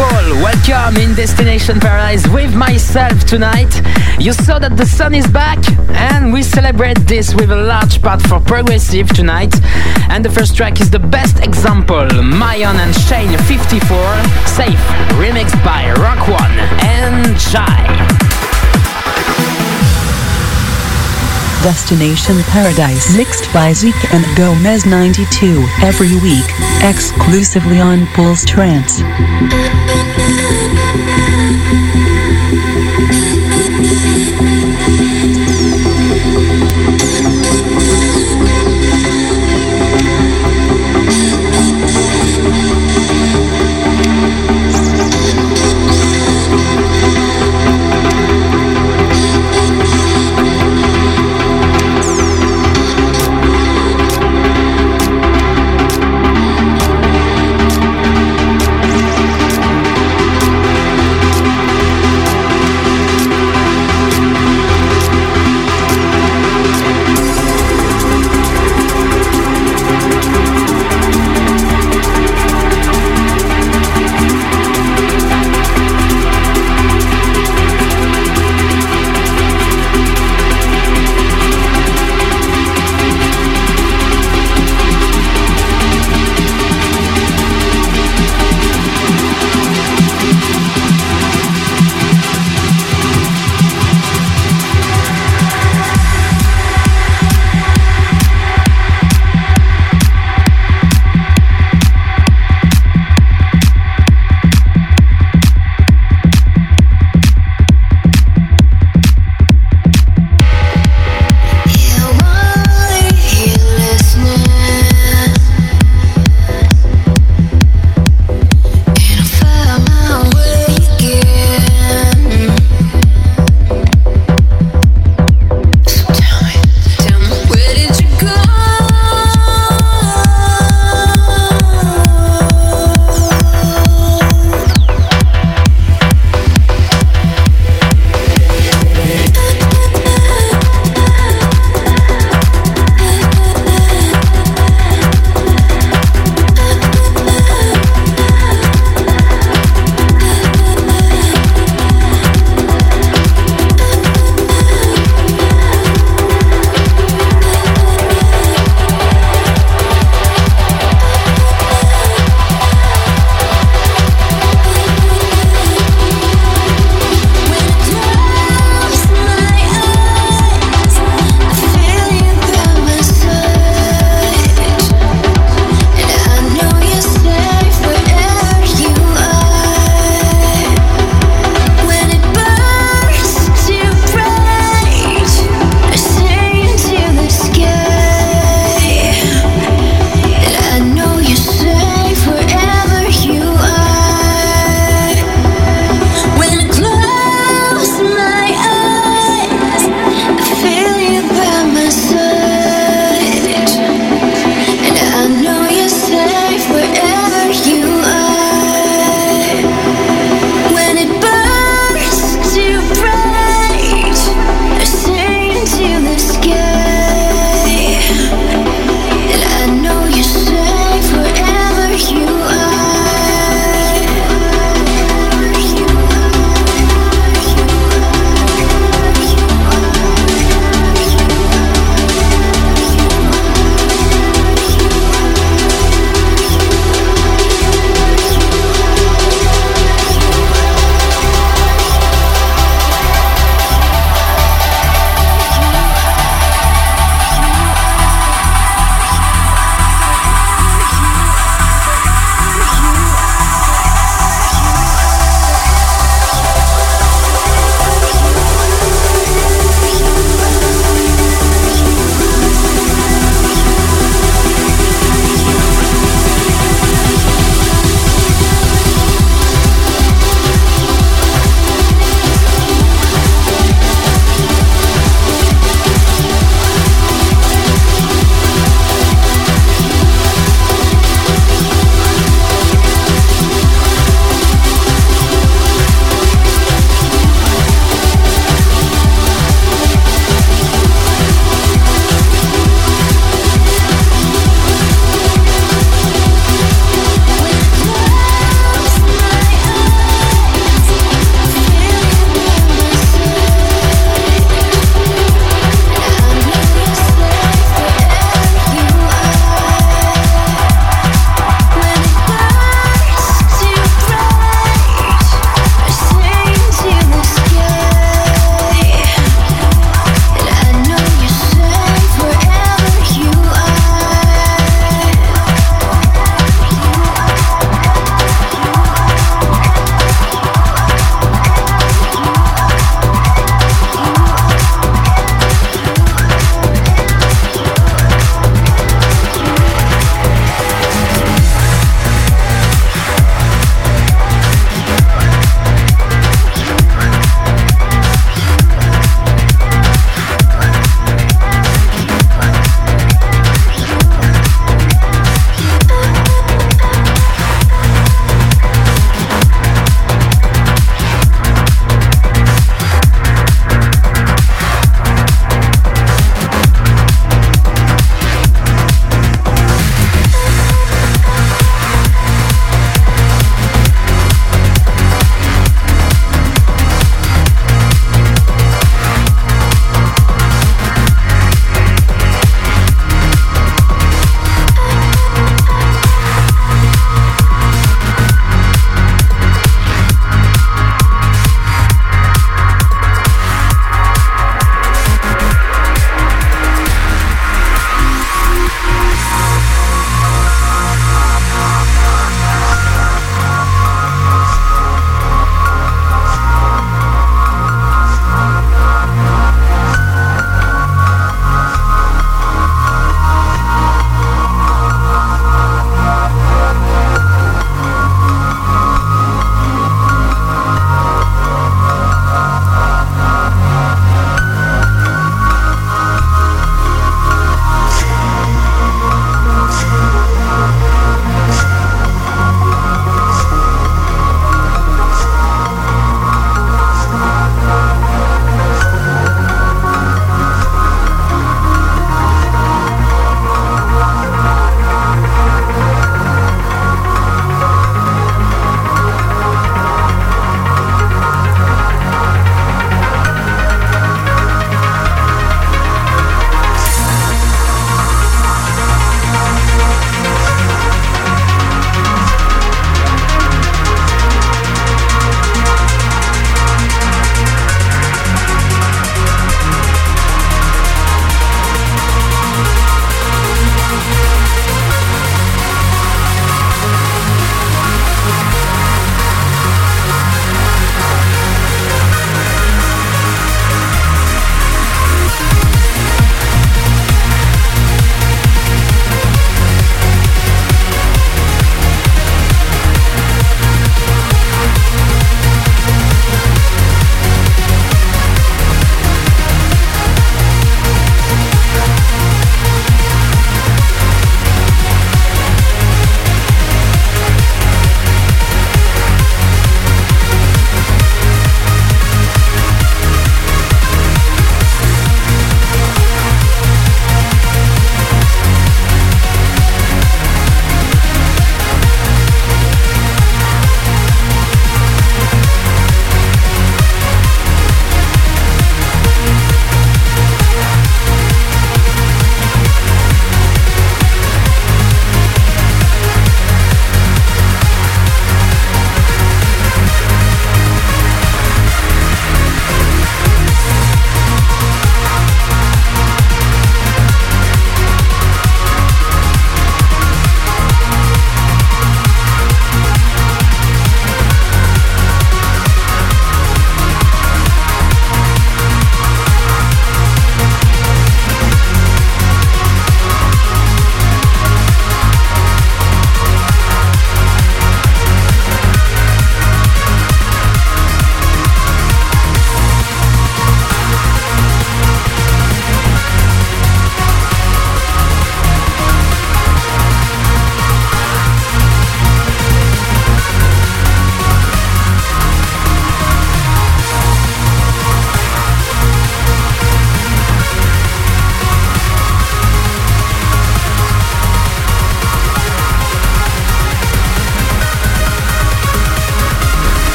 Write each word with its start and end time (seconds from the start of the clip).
people, 0.00 0.42
welcome 0.42 0.96
in 0.96 1.14
Destination 1.14 1.78
Paradise 1.78 2.26
with 2.28 2.54
myself 2.54 3.24
tonight. 3.24 3.72
You 4.18 4.32
saw 4.32 4.58
that 4.58 4.76
the 4.76 4.86
sun 4.86 5.14
is 5.14 5.26
back 5.26 5.58
and 5.90 6.32
we 6.32 6.42
celebrate 6.42 6.98
this 7.06 7.34
with 7.34 7.50
a 7.50 7.56
large 7.56 8.00
part 8.00 8.22
for 8.22 8.40
progressive 8.40 9.08
tonight. 9.08 9.54
And 10.08 10.24
the 10.24 10.30
first 10.30 10.56
track 10.56 10.80
is 10.80 10.90
the 10.90 10.98
best 10.98 11.40
example, 11.40 12.08
Myon 12.40 12.76
and 12.76 12.94
Shane 12.94 13.36
54, 13.46 13.80
Safe, 14.46 14.84
remixed 15.20 15.62
by 15.64 15.92
Rock 15.92 16.28
One 16.28 16.56
and 16.80 17.38
Jai. 17.38 18.20
Destination 21.62 22.40
Paradise 22.44 23.14
mixed 23.14 23.52
by 23.52 23.74
Zeke 23.74 24.14
and 24.14 24.24
Gomez 24.34 24.86
92 24.86 25.66
every 25.82 26.16
week, 26.20 26.46
exclusively 26.82 27.80
on 27.80 28.06
Pulse 28.08 28.46
Trance. 28.46 29.02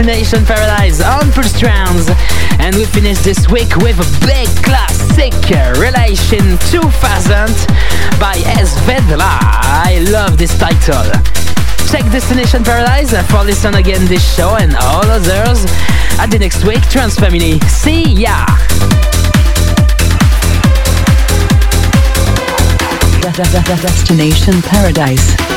Destination 0.00 0.46
Paradise 0.46 1.02
on 1.02 1.30
Pulse 1.30 1.60
Trance. 1.60 2.08
And 2.58 2.74
we 2.74 2.86
finish 2.86 3.18
this 3.18 3.50
week 3.50 3.76
with 3.76 4.00
a 4.00 4.26
big 4.26 4.48
classic, 4.64 5.34
Relation 5.78 6.56
2000 6.72 6.88
by 8.18 8.32
S. 8.46 8.74
I 8.88 10.02
love 10.10 10.38
this 10.38 10.56
title. 10.56 11.04
Check 11.92 12.10
Destination 12.10 12.64
Paradise 12.64 13.12
for 13.30 13.44
listen 13.44 13.74
again 13.74 14.06
this 14.06 14.24
show 14.34 14.56
and 14.56 14.74
all 14.74 15.04
others. 15.04 15.66
At 16.18 16.28
the 16.30 16.38
next 16.38 16.64
week, 16.64 16.80
Trance 16.88 17.16
Family. 17.16 17.60
See 17.68 18.04
ya! 18.04 18.46
Destination 23.82 24.62
Paradise. 24.62 25.49